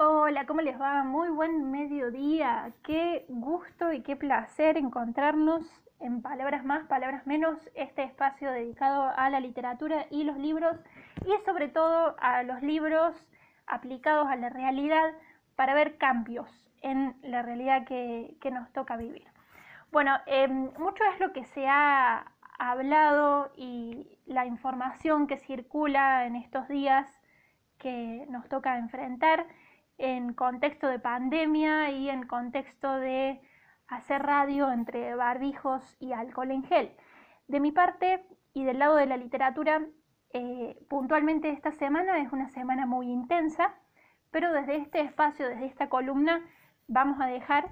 Hola, 0.00 0.46
¿cómo 0.46 0.60
les 0.60 0.80
va? 0.80 1.02
Muy 1.02 1.28
buen 1.28 1.72
mediodía. 1.72 2.70
Qué 2.84 3.26
gusto 3.28 3.92
y 3.92 4.00
qué 4.00 4.14
placer 4.14 4.76
encontrarnos 4.76 5.64
en 5.98 6.22
Palabras 6.22 6.64
Más, 6.64 6.86
Palabras 6.86 7.26
Menos, 7.26 7.58
este 7.74 8.04
espacio 8.04 8.52
dedicado 8.52 9.10
a 9.16 9.28
la 9.28 9.40
literatura 9.40 10.06
y 10.12 10.22
los 10.22 10.38
libros 10.38 10.76
y 11.26 11.44
sobre 11.44 11.66
todo 11.66 12.14
a 12.20 12.44
los 12.44 12.62
libros 12.62 13.12
aplicados 13.66 14.28
a 14.28 14.36
la 14.36 14.50
realidad 14.50 15.14
para 15.56 15.74
ver 15.74 15.98
cambios 15.98 16.48
en 16.80 17.16
la 17.22 17.42
realidad 17.42 17.84
que, 17.84 18.38
nos 18.52 18.72
toca 18.72 18.96
vivir. 18.96 19.26
Bueno, 19.90 20.16
em, 20.26 20.70
mucho 20.78 21.02
es 21.12 21.18
lo 21.18 21.32
que 21.32 21.42
se 21.42 21.66
ha 21.66 22.24
hablado 22.56 23.50
y 23.56 24.16
la 24.26 24.46
información 24.46 25.26
que 25.26 25.38
circula 25.38 26.24
en 26.24 26.36
estos 26.36 26.68
días 26.68 27.20
que 27.78 28.26
nos 28.28 28.48
toca 28.48 28.78
enfrentar 28.78 29.44
en 29.98 30.32
contexto 30.32 30.88
de 30.88 30.98
pandemia 30.98 31.90
y 31.90 32.08
en 32.08 32.26
contexto 32.26 32.96
de 32.96 33.40
hacer 33.88 34.22
radio 34.22 34.70
entre 34.70 35.14
barbijos 35.14 35.96
y 36.00 36.12
alcohol 36.12 36.50
en 36.50 36.64
gel. 36.64 36.92
De 37.48 37.60
mi 37.60 37.72
parte 37.72 38.24
y 38.54 38.64
del 38.64 38.78
lado 38.78 38.96
de 38.96 39.06
la 39.06 39.16
literatura, 39.16 39.86
eh, 40.32 40.78
puntualmente 40.88 41.50
esta 41.50 41.72
semana 41.72 42.18
es 42.18 42.32
una 42.32 42.48
semana 42.50 42.86
muy 42.86 43.10
intensa, 43.10 43.74
pero 44.30 44.52
desde 44.52 44.76
este 44.76 45.00
espacio, 45.00 45.48
desde 45.48 45.66
esta 45.66 45.88
columna, 45.88 46.42
vamos 46.86 47.20
a 47.20 47.26
dejar 47.26 47.70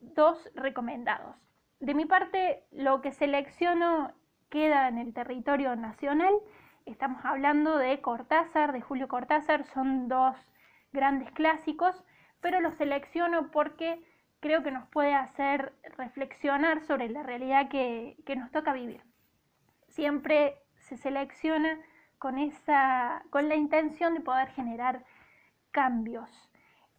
dos 0.00 0.50
recomendados. 0.54 1.36
De 1.80 1.94
mi 1.94 2.04
parte, 2.04 2.64
lo 2.70 3.00
que 3.00 3.12
selecciono 3.12 4.12
queda 4.50 4.88
en 4.88 4.98
el 4.98 5.14
territorio 5.14 5.76
nacional. 5.76 6.34
Estamos 6.84 7.24
hablando 7.24 7.78
de 7.78 8.00
Cortázar, 8.00 8.72
de 8.72 8.80
Julio 8.80 9.08
Cortázar, 9.08 9.64
son 9.64 10.08
dos 10.08 10.36
grandes 10.92 11.30
clásicos, 11.32 12.04
pero 12.40 12.60
los 12.60 12.74
selecciono 12.74 13.50
porque 13.50 14.02
creo 14.40 14.62
que 14.62 14.70
nos 14.70 14.88
puede 14.88 15.14
hacer 15.14 15.74
reflexionar 15.96 16.80
sobre 16.80 17.08
la 17.08 17.22
realidad 17.22 17.68
que, 17.68 18.16
nos 18.36 18.50
toca 18.50 18.72
vivir. 18.72 19.02
Siempre 19.88 20.56
se 20.76 20.96
selecciona 20.96 21.78
con, 22.18 22.38
esa, 22.38 23.22
con 23.30 23.48
la 23.48 23.56
intención 23.56 24.14
de 24.14 24.20
poder 24.20 24.48
generar 24.50 25.04
cambios. 25.70 26.30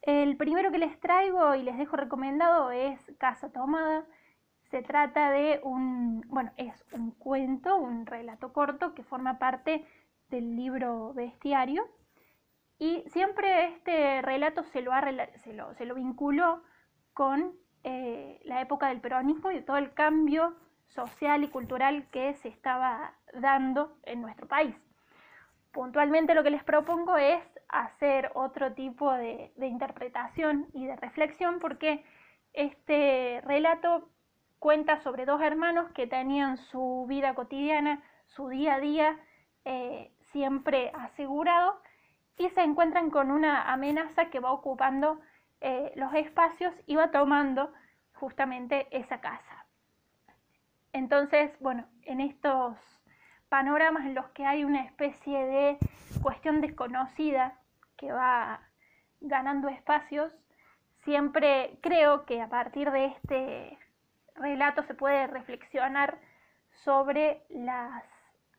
El 0.02 0.38
primero 0.38 0.72
que 0.72 0.78
les 0.78 1.00
traigo 1.00 1.56
y 1.56 1.64
les 1.64 1.78
dejo 1.78 1.96
recomendado 1.96 2.72
es 2.72 3.00
Casa 3.18 3.52
Tomada. 3.52 4.06
Se 4.70 4.82
trata 4.82 5.32
de 5.32 5.60
un, 5.64 6.22
bueno, 6.28 6.52
es 6.58 6.86
un 6.92 7.12
cuento, 7.12 7.76
un 7.78 8.06
relato 8.06 8.54
corto 8.54 8.94
que 8.94 9.04
forma 9.04 9.38
parte 9.38 9.86
del 10.30 10.56
libro 10.56 11.14
Bestiario 11.14 11.88
y 12.82 13.04
siempre 13.12 13.68
este 13.68 14.24
relato 14.24 14.64
se 14.64 14.82
lo, 14.82 14.92
se 15.76 15.86
lo, 15.86 15.94
vinculó 15.94 16.64
con 17.14 17.54
eh, 17.84 18.40
la 18.44 18.60
época 18.60 18.88
del 18.88 19.00
peronismo 19.00 19.52
y 19.52 19.62
todo 19.62 19.78
el 19.78 19.94
cambio 19.94 20.56
social 20.88 21.44
y 21.44 21.50
cultural 21.50 22.10
que 22.10 22.34
se 22.34 22.48
estaba 22.48 23.14
dando 23.36 23.96
en 24.02 24.20
nuestro 24.20 24.48
país. 24.48 24.76
Puntualmente 25.72 26.34
lo 26.34 26.42
que 26.42 26.50
les 26.50 26.64
propongo 26.64 27.18
es 27.18 27.44
hacer 27.70 28.32
otro 28.34 28.74
tipo 28.74 29.14
de, 29.14 29.54
de 29.58 29.68
interpretación 29.68 30.66
y 30.74 30.88
de 30.88 30.96
reflexión 30.96 31.60
porque 31.60 32.04
este 32.52 33.42
relato 33.46 34.10
cuenta 34.58 34.98
sobre 35.02 35.28
dos 35.28 35.40
hermanos 35.44 35.92
que 35.92 36.08
tenían 36.08 36.58
su 36.58 37.06
vida 37.08 37.36
cotidiana, 37.36 38.02
su 38.26 38.48
día 38.48 38.74
a 38.74 38.80
día 38.80 39.20
eh, 39.66 40.12
siempre 40.32 40.92
asegurado 40.96 41.80
se 42.50 42.62
encuentran 42.62 43.10
con 43.10 43.32
una 43.32 43.72
amenaza 43.72 44.30
que 44.30 44.40
va 44.40 44.52
ocupando 44.52 45.20
eh, 45.62 45.92
los 45.96 46.14
espacios 46.14 46.74
y 46.86 46.96
va 46.96 47.12
tomando 47.12 47.72
justamente 48.14 48.88
esa 48.92 49.22
casa. 49.22 49.66
Entonces, 50.94 51.52
bueno, 51.60 51.86
en 52.04 52.20
estos 52.20 52.78
panoramas 53.50 54.06
en 54.06 54.16
los 54.16 54.30
que 54.30 54.46
hay 54.46 54.64
una 54.64 54.82
especie 54.82 55.46
de 55.46 55.78
cuestión 56.22 56.62
desconocida 56.62 57.60
que 57.98 58.12
va 58.12 58.62
ganando 59.20 59.70
espacios, 59.70 60.32
siempre 61.04 61.78
creo 61.82 62.26
que 62.26 62.42
a 62.42 62.50
partir 62.50 62.92
de 62.92 63.06
este 63.06 63.78
relato 64.36 64.84
se 64.84 64.94
puede 64.94 65.28
reflexionar 65.28 66.20
sobre 66.84 67.44
las 67.50 68.04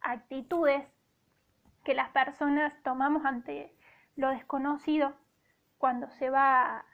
actitudes 0.00 0.84
que 1.84 1.94
las 1.94 2.10
personas 2.10 2.72
tomamos 2.82 3.24
ante 3.24 3.74
lo 4.16 4.30
desconocido 4.30 5.14
cuando 5.78 6.10
se 6.10 6.30
va 6.30 6.84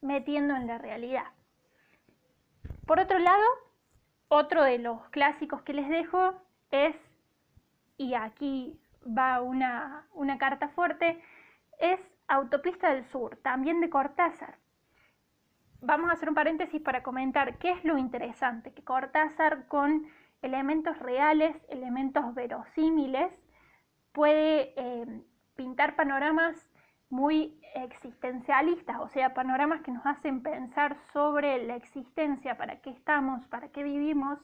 metiendo 0.00 0.54
en 0.54 0.66
la 0.66 0.78
realidad. 0.78 1.26
Por 2.86 3.00
otro 3.00 3.18
lado, 3.18 3.44
otro 4.28 4.62
de 4.62 4.78
los 4.78 5.08
clásicos 5.08 5.62
que 5.62 5.72
les 5.72 5.88
dejo 5.88 6.34
es, 6.70 6.96
y 7.96 8.14
aquí 8.14 8.80
va 9.06 9.40
una, 9.40 10.06
una 10.12 10.38
carta 10.38 10.68
fuerte, 10.68 11.22
es 11.78 12.00
Autopista 12.28 12.92
del 12.92 13.04
Sur, 13.04 13.36
también 13.36 13.80
de 13.80 13.90
Cortázar. 13.90 14.58
Vamos 15.80 16.10
a 16.10 16.14
hacer 16.14 16.28
un 16.28 16.34
paréntesis 16.34 16.80
para 16.82 17.02
comentar 17.02 17.58
qué 17.58 17.70
es 17.70 17.84
lo 17.84 17.98
interesante, 17.98 18.72
que 18.72 18.82
Cortázar 18.82 19.68
con 19.68 20.06
elementos 20.42 20.98
reales, 20.98 21.56
elementos 21.68 22.34
verosímiles, 22.34 23.32
puede 24.16 24.72
eh, 24.80 25.22
pintar 25.56 25.94
panoramas 25.94 26.56
muy 27.10 27.60
existencialistas, 27.74 28.98
o 28.98 29.08
sea, 29.08 29.34
panoramas 29.34 29.82
que 29.82 29.90
nos 29.90 30.06
hacen 30.06 30.42
pensar 30.42 30.96
sobre 31.12 31.62
la 31.66 31.76
existencia, 31.76 32.56
para 32.56 32.80
qué 32.80 32.88
estamos, 32.88 33.46
para 33.48 33.68
qué 33.68 33.82
vivimos, 33.82 34.38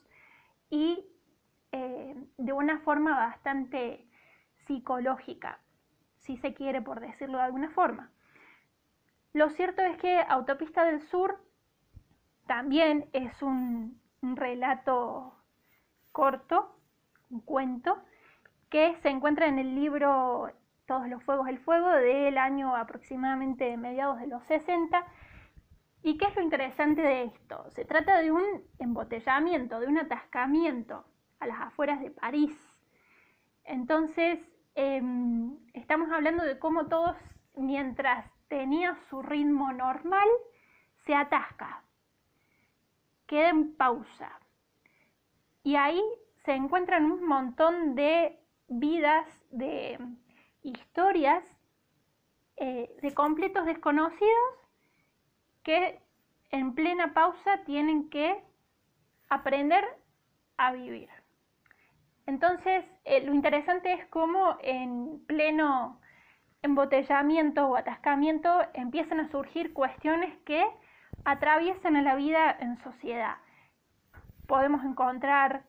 y 0.69 1.07
eh, 1.73 2.15
de 2.37 2.53
una 2.53 2.81
forma 2.81 3.17
bastante 3.17 4.07
psicológica, 4.67 5.59
si 6.19 6.37
se 6.37 6.53
quiere, 6.53 6.83
por 6.83 7.01
decirlo 7.01 7.39
de 7.39 7.45
alguna 7.45 7.71
forma. 7.71 8.13
Lo 9.33 9.49
cierto 9.49 9.81
es 9.81 9.97
que 9.97 10.21
Autopista 10.29 10.85
del 10.85 11.01
Sur 11.01 11.43
también 12.47 13.09
es 13.15 13.41
un 13.41 13.99
relato 14.21 15.35
corto, 16.13 16.77
un 17.31 17.41
cuento, 17.41 18.05
que 18.73 18.97
se 19.03 19.11
encuentra 19.11 19.49
en 19.49 19.59
el 19.59 19.75
libro 19.75 20.51
Todos 20.87 21.07
los 21.07 21.23
Fuegos 21.23 21.45
del 21.45 21.59
Fuego 21.59 21.91
del 21.91 22.39
año 22.39 22.75
aproximadamente 22.75 23.77
mediados 23.77 24.19
de 24.19 24.27
los 24.27 24.43
60. 24.45 25.05
¿Y 26.03 26.17
qué 26.17 26.25
es 26.29 26.35
lo 26.35 26.41
interesante 26.41 27.03
de 27.03 27.25
esto? 27.25 27.71
Se 27.73 27.85
trata 27.85 28.19
de 28.23 28.33
un 28.33 28.43
embotellamiento, 28.79 29.79
de 29.79 29.89
un 29.89 29.99
atascamiento 29.99 31.05
a 31.39 31.47
las 31.47 31.61
afueras 31.61 32.01
de 32.01 32.13
París. 32.13 32.57
Entonces, 33.65 34.41
em, 34.75 35.59
estamos 35.75 36.11
hablando 36.11 36.43
de 36.43 36.59
cómo 36.59 36.87
todos, 36.87 37.19
mientras 37.55 38.25
tenía 38.49 38.97
su 39.11 39.21
ritmo 39.21 39.71
normal, 39.75 40.29
se 41.05 41.15
atasca, 41.15 41.83
queda 43.27 43.51
en 43.51 43.75
pausa. 43.77 44.41
Y 45.63 45.77
ahí 45.77 46.03
se 46.47 46.55
encuentran 46.55 47.05
un 47.05 47.27
montón 47.27 47.95
de 47.95 48.42
vidas, 48.73 49.27
de 49.51 49.99
historias 50.63 51.45
eh, 52.57 52.95
de 53.03 53.15
completos 53.15 53.67
desconocidos 53.67 54.55
que 55.63 56.01
en 56.51 56.75
plena 56.75 57.15
pausa 57.15 57.65
tienen 57.65 58.09
que 58.11 58.43
aprender 59.29 59.85
a 60.57 60.73
vivir. 60.73 61.09
Entonces, 62.27 62.85
eh, 63.05 63.25
lo 63.25 63.35
interesante 63.35 63.93
es 63.93 64.07
cómo 64.07 64.57
en 64.63 65.25
pleno 65.27 66.01
embotellamiento 66.63 67.67
o 67.67 67.77
atascamiento 67.77 68.61
empiezan 68.75 69.21
a 69.21 69.31
surgir 69.31 69.73
cuestiones 69.73 70.37
que 70.45 70.65
atraviesan 71.25 71.97
a 71.97 72.03
la 72.03 72.15
vida 72.15 72.57
en 72.61 72.77
sociedad. 72.85 73.37
Podemos 74.47 74.85
encontrar 74.85 75.65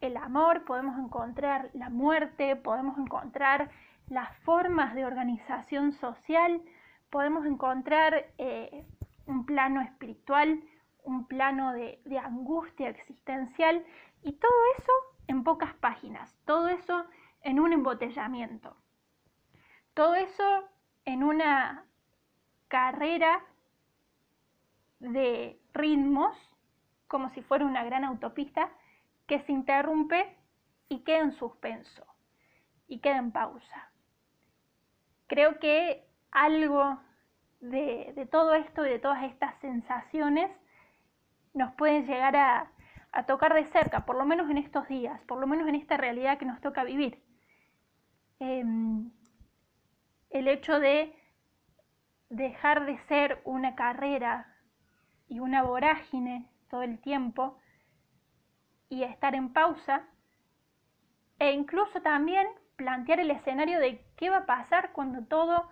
el 0.00 0.16
amor, 0.16 0.64
podemos 0.64 0.98
encontrar 0.98 1.70
la 1.72 1.90
muerte, 1.90 2.56
podemos 2.56 2.98
encontrar 2.98 3.70
las 4.08 4.36
formas 4.38 4.94
de 4.94 5.04
organización 5.04 5.92
social, 5.92 6.62
podemos 7.10 7.46
encontrar 7.46 8.26
eh, 8.38 8.86
un 9.26 9.46
plano 9.46 9.80
espiritual, 9.80 10.62
un 11.02 11.26
plano 11.26 11.72
de, 11.72 12.00
de 12.04 12.18
angustia 12.18 12.88
existencial 12.88 13.84
y 14.22 14.32
todo 14.32 14.52
eso 14.78 14.92
en 15.28 15.44
pocas 15.44 15.74
páginas, 15.74 16.36
todo 16.44 16.68
eso 16.68 17.04
en 17.42 17.60
un 17.60 17.72
embotellamiento, 17.72 18.76
todo 19.94 20.14
eso 20.14 20.68
en 21.04 21.22
una 21.22 21.84
carrera 22.68 23.42
de 24.98 25.60
ritmos, 25.72 26.36
como 27.06 27.30
si 27.30 27.42
fuera 27.42 27.64
una 27.64 27.84
gran 27.84 28.04
autopista, 28.04 28.70
que 29.26 29.40
se 29.40 29.52
interrumpe 29.52 30.36
y 30.88 31.00
queda 31.00 31.18
en 31.18 31.32
suspenso 31.32 32.06
y 32.86 33.00
queda 33.00 33.18
en 33.18 33.32
pausa. 33.32 33.90
Creo 35.26 35.58
que 35.58 36.06
algo 36.30 37.00
de, 37.60 38.28
todo 38.30 38.54
esto 38.54 38.86
y 38.86 38.90
de 38.90 38.98
todas 38.98 39.24
estas 39.24 39.58
sensaciones 39.60 40.50
nos 41.54 41.72
pueden 41.74 42.06
llegar 42.06 42.36
a, 42.36 42.72
tocar 43.26 43.54
de 43.54 43.64
cerca, 43.66 44.04
por 44.04 44.16
lo 44.16 44.26
menos 44.26 44.50
en 44.50 44.58
estos 44.58 44.86
días, 44.88 45.18
por 45.22 45.38
lo 45.38 45.46
menos 45.46 45.66
en 45.68 45.74
esta 45.74 45.96
realidad 45.96 46.36
que 46.36 46.44
nos 46.44 46.60
toca 46.60 46.84
vivir. 46.84 47.22
Em, 48.38 49.10
el 50.28 50.48
hecho 50.48 50.78
de 50.78 51.16
dejar 52.28 52.84
de 52.84 52.98
ser 53.08 53.40
una 53.44 53.74
carrera 53.74 54.54
y 55.28 55.40
una 55.40 55.62
vorágine 55.62 56.50
todo 56.68 56.82
el 56.82 56.98
tiempo 56.98 57.58
y 58.88 59.02
estar 59.02 59.34
en 59.34 59.52
pausa 59.52 60.02
e 61.38 61.52
incluso 61.52 62.00
también 62.02 62.46
plantear 62.76 63.20
el 63.20 63.30
escenario 63.30 63.78
de 63.80 64.04
qué 64.16 64.30
va 64.30 64.38
a 64.38 64.46
pasar 64.46 64.92
cuando 64.92 65.24
todo 65.26 65.68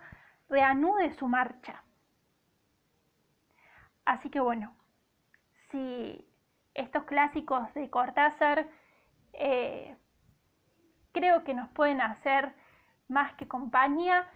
reanude 0.49 1.13
su 1.13 1.27
marcha. 1.27 1.83
Así 4.05 4.29
que 4.29 4.39
bueno, 4.39 4.75
si 5.71 6.27
estos 6.73 7.03
clásicos 7.05 7.73
de 7.73 7.89
Cortázar 7.89 8.67
eh, 9.33 9.95
creo 11.11 11.43
que 11.43 11.53
nos 11.53 11.69
pueden 11.69 12.01
hacer 12.01 12.53
más 13.07 13.33
que 13.33 13.47
compañía 13.47 14.27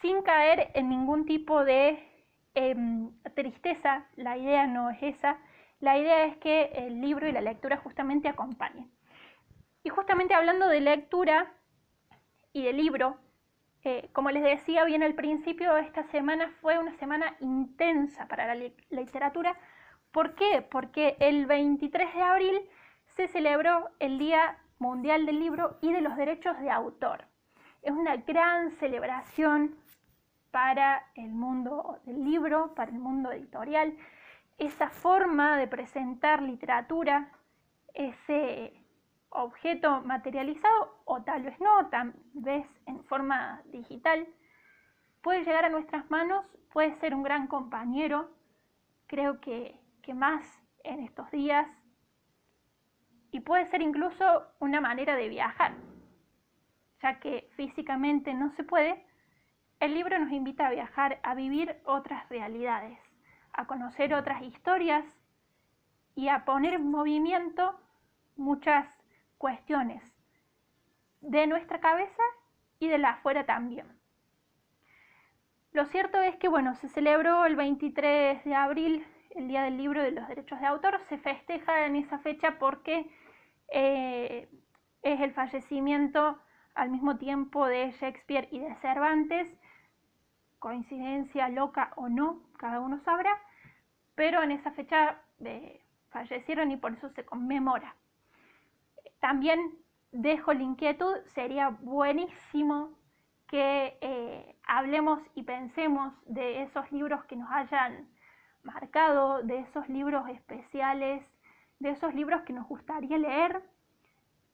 sin 0.00 0.22
caer 0.22 0.70
en 0.74 0.88
ningún 0.88 1.26
tipo 1.26 1.64
de 1.64 2.02
em, 2.54 3.12
tristeza, 3.34 4.06
la 4.16 4.36
idea 4.36 4.66
no 4.66 4.90
es 4.90 5.02
esa, 5.02 5.38
la 5.82 5.98
idea 5.98 6.26
es 6.26 6.36
que 6.36 6.70
el 6.74 7.00
libro 7.00 7.28
y 7.28 7.32
la 7.32 7.40
lectura 7.40 7.76
justamente 7.76 8.28
acompañen. 8.28 8.88
Y 9.82 9.88
justamente 9.88 10.32
hablando 10.32 10.68
de 10.68 10.80
lectura 10.80 11.52
y 12.52 12.62
de 12.62 12.72
libro, 12.72 13.16
eh, 13.82 14.08
como 14.12 14.30
les 14.30 14.44
decía 14.44 14.84
bien 14.84 15.02
al 15.02 15.14
principio, 15.14 15.76
esta 15.76 16.04
semana 16.04 16.52
fue 16.60 16.78
una 16.78 16.92
semana 16.98 17.36
intensa 17.40 18.28
para 18.28 18.54
la 18.54 18.70
literatura. 18.90 19.56
¿Por 20.12 20.36
qué? 20.36 20.62
Porque 20.62 21.16
el 21.18 21.46
23 21.46 22.14
de 22.14 22.22
abril 22.22 22.60
se 23.16 23.26
celebró 23.26 23.90
el 23.98 24.20
Día 24.20 24.58
Mundial 24.78 25.26
del 25.26 25.40
Libro 25.40 25.78
y 25.82 25.92
de 25.92 26.00
los 26.00 26.16
Derechos 26.16 26.60
de 26.60 26.70
Autor. 26.70 27.26
Es 27.82 27.90
una 27.90 28.14
gran 28.18 28.70
celebración 28.70 29.74
para 30.52 31.10
el 31.16 31.32
mundo 31.32 31.98
del 32.04 32.24
libro, 32.24 32.72
para 32.76 32.92
el 32.92 33.00
mundo 33.00 33.32
editorial. 33.32 33.96
Esa 34.58 34.90
forma 34.90 35.56
de 35.56 35.66
presentar 35.66 36.42
literatura, 36.42 37.32
ese 37.94 38.72
objeto 39.30 40.02
materializado 40.02 41.02
o 41.04 41.22
tal 41.22 41.42
vez 41.42 41.58
no, 41.60 41.88
tal 41.88 42.14
vez 42.34 42.66
en 42.86 43.02
forma 43.04 43.62
digital, 43.66 44.26
puede 45.22 45.44
llegar 45.44 45.64
a 45.64 45.70
nuestras 45.70 46.08
manos, 46.10 46.44
puede 46.72 46.94
ser 47.00 47.14
un 47.14 47.22
gran 47.22 47.46
compañero, 47.46 48.30
creo 49.06 49.40
que, 49.40 49.80
que 50.02 50.14
más 50.14 50.44
en 50.84 51.00
estos 51.00 51.30
días, 51.30 51.66
y 53.30 53.40
puede 53.40 53.66
ser 53.70 53.80
incluso 53.80 54.46
una 54.60 54.80
manera 54.80 55.16
de 55.16 55.28
viajar, 55.28 55.74
ya 57.00 57.18
que 57.18 57.50
físicamente 57.56 58.34
no 58.34 58.50
se 58.50 58.64
puede, 58.64 59.06
el 59.80 59.94
libro 59.94 60.18
nos 60.18 60.30
invita 60.30 60.66
a 60.66 60.70
viajar, 60.70 61.18
a 61.22 61.34
vivir 61.34 61.80
otras 61.84 62.28
realidades, 62.28 62.98
a 63.52 63.66
conocer 63.66 64.14
otras 64.14 64.42
historias 64.42 65.04
y 66.14 66.28
a 66.28 66.44
poner 66.44 66.74
en 66.74 66.90
movimiento 66.90 67.78
muchas 68.36 68.86
cuestiones 69.38 70.02
de 71.20 71.46
nuestra 71.46 71.80
cabeza 71.80 72.22
y 72.78 72.88
de 72.88 72.98
la 72.98 73.10
afuera 73.10 73.46
también. 73.46 73.86
Lo 75.72 75.86
cierto 75.86 76.20
es 76.20 76.36
que, 76.36 76.48
bueno, 76.48 76.74
se 76.74 76.88
celebró 76.88 77.46
el 77.46 77.56
23 77.56 78.44
de 78.44 78.54
abril, 78.54 79.06
el 79.30 79.48
Día 79.48 79.62
del 79.62 79.78
Libro 79.78 80.02
de 80.02 80.10
los 80.10 80.28
Derechos 80.28 80.60
de 80.60 80.66
Autor, 80.66 81.00
se 81.08 81.16
festeja 81.16 81.86
en 81.86 81.96
esa 81.96 82.18
fecha 82.18 82.58
porque 82.58 83.10
eh, 83.68 84.48
es 85.02 85.20
el 85.20 85.32
fallecimiento 85.32 86.38
al 86.74 86.90
mismo 86.90 87.16
tiempo 87.16 87.66
de 87.66 87.90
Shakespeare 87.92 88.48
y 88.50 88.58
de 88.58 88.74
Cervantes, 88.76 89.48
coincidencia 90.62 91.48
loca 91.48 91.92
o 91.96 92.08
no, 92.08 92.40
cada 92.56 92.78
uno 92.78 93.00
sabrá, 93.00 93.36
pero 94.14 94.44
en 94.44 94.52
esa 94.52 94.70
fecha 94.70 95.20
fallecieron 96.10 96.70
y 96.70 96.76
por 96.76 96.92
eso 96.92 97.08
se 97.08 97.24
conmemora. 97.24 97.96
También 99.18 99.58
dejo 100.12 100.52
la 100.52 100.62
inquietud, 100.62 101.16
sería 101.34 101.70
buenísimo 101.70 102.96
que 103.48 103.98
eh, 104.00 104.56
hablemos 104.68 105.18
y 105.34 105.42
pensemos 105.42 106.14
de 106.26 106.62
esos 106.62 106.92
libros 106.92 107.24
que 107.24 107.34
nos 107.34 107.50
hayan 107.50 108.08
marcado, 108.62 109.42
de 109.42 109.58
esos 109.58 109.88
libros 109.88 110.28
especiales, 110.28 111.24
de 111.80 111.90
esos 111.90 112.14
libros 112.14 112.42
que 112.42 112.52
nos 112.52 112.68
gustaría 112.68 113.18
leer 113.18 113.64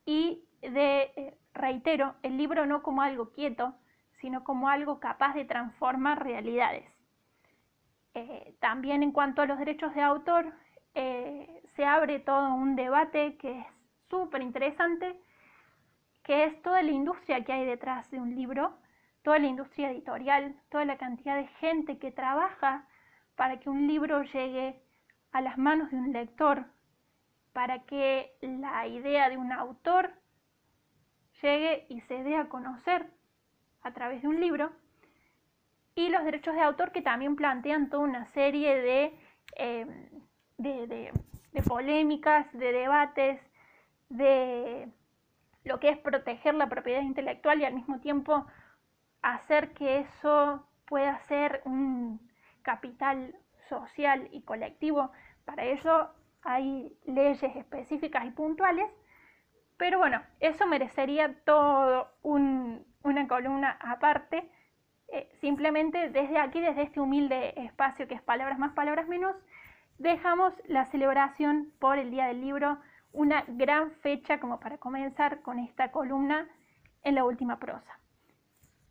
y 0.06 0.43
de, 0.62 1.12
eh, 1.16 1.38
reitero, 1.52 2.14
el 2.22 2.38
libro 2.38 2.64
no 2.64 2.82
como 2.82 3.02
algo 3.02 3.31
quieto, 3.31 3.75
sino 4.20 4.44
como 4.44 4.69
algo 4.69 5.00
capaz 5.00 5.35
de 5.35 5.44
transformar 5.44 6.23
realidades. 6.23 6.85
Eh, 8.15 8.55
también 8.61 9.03
en 9.03 9.12
cuanto 9.12 9.43
a 9.43 9.47
los 9.47 9.59
derechos 9.59 9.94
de 9.94 10.03
autor, 10.03 10.53
se 11.76 11.85
abre 11.85 12.19
todo 12.19 12.55
un 12.55 12.75
debate 12.75 13.37
que 13.37 13.61
es 13.61 13.67
súper 14.11 14.43
interesante, 14.43 15.15
que 16.25 16.44
es 16.44 16.61
toda 16.62 16.82
la 16.82 16.91
industria 16.91 17.44
que 17.44 17.53
hay 17.53 17.65
detrás 17.65 18.11
de 18.11 18.20
un 18.20 18.35
libro, 18.35 18.76
toda 19.23 19.38
la 19.38 19.47
industria 19.47 19.91
editorial, 19.91 20.56
toda 20.71 20.85
la 20.85 20.99
cantidad 20.99 21.37
de 21.37 21.47
gente 21.61 21.99
que 21.99 22.11
trabaja 22.11 22.85
para 23.37 23.61
que 23.61 23.71
un 23.71 23.87
libro 23.87 24.23
llegue 24.25 24.82
a 25.32 25.41
las 25.41 25.56
manos 25.56 25.91
de 25.91 25.97
un 25.97 26.12
lector, 26.12 26.67
para 27.53 27.85
que 27.85 28.32
la 28.41 28.87
idea 28.87 29.29
de 29.29 29.37
un 29.37 29.53
autor 29.53 30.11
llegue 31.41 31.87
y 31.88 32.00
se 32.03 32.25
dé 32.25 32.37
a 32.37 32.49
conocer 32.49 33.09
a 33.82 33.92
través 33.92 34.22
de 34.22 34.28
un 34.28 34.40
libro, 34.40 34.70
y 35.94 36.10
los 36.10 36.25
derechos 36.25 36.54
de 36.54 36.62
autor 36.62 36.92
que 36.92 37.02
también 37.02 37.34
plantean 37.34 37.90
toda 37.90 38.04
una 38.04 38.26
serie 38.26 38.80
de, 38.80 39.19
eh, 39.56 39.86
de 40.58 41.62
polémicas, 41.66 42.46
de 42.52 42.72
debates, 42.72 43.40
de 44.08 44.88
lo 45.64 45.80
que 45.80 45.90
es 45.90 45.98
proteger 45.98 46.54
la 46.54 46.69
propiedad 46.69 47.02
intelectual 47.02 47.60
y 47.60 47.64
al 47.64 47.75
mismo 47.75 48.00
tiempo 48.00 48.46
hacer 49.22 49.72
que 49.75 50.00
eso 50.00 50.66
pueda 50.86 51.19
ser 51.26 51.62
un 51.64 52.20
capital 52.62 53.34
social 53.69 54.28
y 54.32 54.42
colectivo. 54.42 55.11
Para 55.44 55.64
ello 55.64 56.11
hay 56.42 56.97
leyes 57.04 57.56
específicas 57.56 58.25
y 58.25 58.30
puntuales, 58.30 58.90
pero 59.76 59.99
bueno, 59.99 60.23
eso 60.40 60.66
merecería 60.66 61.35
todo 61.44 62.11
una 63.09 63.27
columna 63.27 63.79
aparte. 63.81 64.49
Eh, 65.09 65.29
simplemente 65.41 66.11
desde 66.11 66.38
aquí, 66.38 66.61
desde 66.61 66.83
este 66.83 67.00
humilde 67.00 67.55
espacio 67.57 68.07
que 68.07 68.15
es 68.15 68.23
Palabras 68.23 68.59
más, 68.59 68.73
Palabras 68.75 69.09
menos, 69.09 69.35
dejamos 69.99 70.53
la 70.67 70.85
celebración 70.87 71.73
por 71.79 71.99
el 71.99 72.11
Día 72.11 72.27
del 72.27 72.41
Libro 72.41 72.79
una 73.12 73.45
gran 73.49 73.91
fecha 73.91 74.38
como 74.38 74.61
para 74.61 74.79
comenzar 74.79 75.41
con 75.43 75.59
esta 75.59 75.91
columna 75.91 76.49
en 77.03 77.15
la 77.15 77.25
última 77.25 77.59
prosa. 77.59 77.99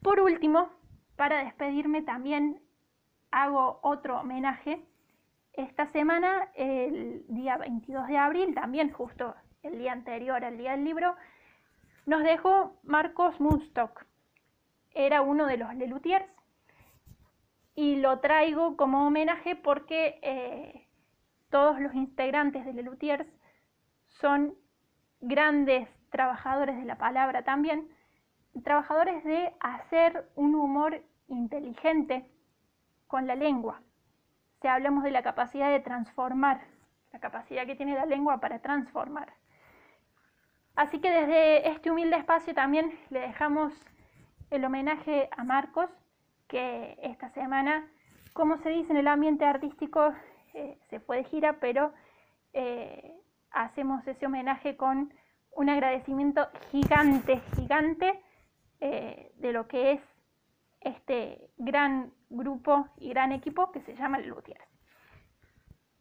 Por 0.02 0.20
último, 0.20 0.70
para 1.16 1.44
despedirme 1.44 2.02
también 2.02 2.62
hago 3.32 3.80
otro 3.84 4.20
homenaje. 4.20 4.86
Esta 5.54 5.88
semana, 5.88 6.50
el 6.56 7.26
día 7.28 7.58
22 7.58 8.08
de 8.08 8.18
abril, 8.18 8.56
también 8.56 8.92
justo 8.92 9.36
el 9.64 9.78
día 9.80 9.92
anterior 9.92 10.44
al 10.44 10.58
día 10.58 10.72
del 10.72 10.84
libro, 10.84 11.16
nos 12.08 12.24
dejó 12.24 12.80
Marcos 12.84 13.40
Munstock. 13.40 14.06
Era 14.96 15.22
uno 15.22 15.46
de 15.46 15.58
los 15.58 15.76
Lelutiers 15.76 16.26
y 17.76 17.98
lo 17.98 18.20
traigo 18.20 18.78
como 18.78 19.06
homenaje 19.06 19.56
porque 19.58 20.18
eh, 20.24 20.88
todos 21.50 21.80
los 21.82 21.94
integrantes 21.94 22.66
de 22.66 22.74
Lelutiers 22.74 23.28
son 24.08 24.56
grandes 25.20 25.90
trabajadores 26.10 26.78
de 26.78 26.86
la 26.86 26.98
palabra 26.98 27.44
también, 27.44 27.90
trabajadores 28.64 29.24
de 29.26 29.54
hacer 29.60 30.30
un 30.36 30.56
humor 30.56 31.04
inteligente 31.28 32.32
con 33.08 33.28
la 33.28 33.36
lengua. 33.36 33.82
Si 34.62 34.68
hablamos 34.70 35.04
de 35.04 35.12
la 35.12 35.24
capacidad 35.24 35.70
de 35.70 35.82
transformar, 35.82 36.62
la 37.12 37.20
capacidad 37.20 37.66
que 37.66 37.76
tiene 37.76 37.96
la 37.96 38.06
lengua 38.06 38.40
para 38.40 38.60
transformar. 38.60 39.34
Así 40.78 41.00
que 41.00 41.10
desde 41.10 41.70
este 41.70 41.90
humilde 41.90 42.18
espacio 42.18 42.54
también 42.54 42.92
le 43.10 43.20
dejamos 43.22 43.74
el 44.52 44.64
homenaje 44.64 45.28
a 45.36 45.44
Marcos, 45.44 45.90
que 46.48 46.96
esta 47.02 47.32
semana, 47.32 47.90
como 48.34 48.58
se 48.60 48.70
dice 48.70 48.92
en 48.92 48.98
el 48.98 49.08
ambiente 49.08 49.44
artístico, 49.44 50.14
eh, 50.54 50.78
se 50.92 51.00
fue 51.00 51.18
de 51.18 51.24
gira, 51.24 51.54
pero 51.60 51.94
eh, 52.54 53.12
hacemos 53.50 54.08
ese 54.08 54.28
homenaje 54.28 54.78
con 54.78 55.12
un 55.50 55.68
agradecimiento 55.68 56.48
gigante, 56.70 57.42
gigante 57.56 58.22
eh, 58.80 59.32
de 59.38 59.54
lo 59.54 59.68
que 59.68 59.94
es 59.94 60.02
este 60.82 61.50
gran 61.58 62.14
grupo 62.30 62.88
y 62.98 63.10
gran 63.10 63.32
equipo 63.32 63.72
que 63.72 63.82
se 63.82 63.96
llama 63.96 64.20
Lutiers. 64.20 64.64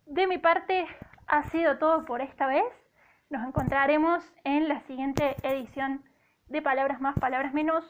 De 0.05 0.27
mi 0.27 0.37
parte, 0.37 0.87
ha 1.29 1.45
sido 1.45 1.79
todo 1.79 2.05
por 2.05 2.21
esta 2.21 2.47
vez. 2.47 2.86
Nos 3.29 3.45
encontraremos 3.45 4.23
en 4.45 4.69
la 4.69 4.79
siguiente 4.83 5.35
edición 5.43 6.05
de 6.47 6.63
Palabras 6.63 7.01
más, 7.01 7.19
Palabras 7.19 7.53
menos 7.53 7.85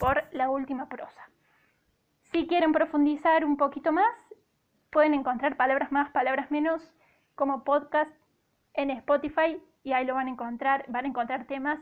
por 0.00 0.24
la 0.32 0.50
última 0.50 0.88
prosa. 0.88 1.30
Si 2.32 2.48
quieren 2.48 2.72
profundizar 2.72 3.44
un 3.44 3.56
poquito 3.56 3.92
más, 3.92 4.12
pueden 4.90 5.14
encontrar 5.14 5.56
Palabras 5.56 5.92
más, 5.92 6.10
Palabras 6.10 6.50
menos 6.50 6.82
como 7.36 7.62
podcast 7.62 8.10
en 8.74 8.90
Spotify 8.90 9.62
y 9.84 9.92
ahí 9.92 10.04
lo 10.04 10.14
van 10.14 10.26
a 10.26 10.30
encontrar, 10.30 10.84
van 10.88 11.04
a 11.04 11.08
encontrar 11.08 11.44
temas 11.44 11.78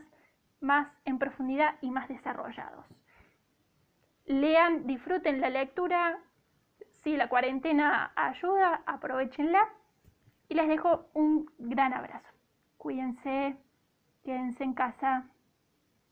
más 0.59 0.87
en 1.03 1.17
profundidad 1.17 1.77
y 1.81 1.89
más 1.89 2.07
desarrollados. 2.07 2.85
Lean, 4.25 4.85
disfruten 4.85 5.41
la 5.41 5.49
lectura. 5.49 6.19
Si 7.01 7.17
la 7.17 7.29
cuarentena 7.29 8.11
ayuda, 8.15 8.83
aprovechenla. 8.85 9.67
Y 10.49 10.53
les 10.53 10.67
dejo 10.67 11.09
un 11.13 11.49
gran 11.57 11.93
abrazo. 11.93 12.30
Cuídense, 12.81 13.55
quédense 14.23 14.63
en 14.63 14.73
casa. 14.73 15.23